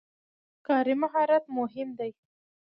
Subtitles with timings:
[0.67, 2.11] کاري مهارت مهم دی.